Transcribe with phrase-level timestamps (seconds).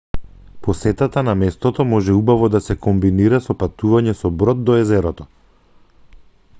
[0.67, 5.29] посетата на местото може убаво да се комбинира со патување со брод до езерото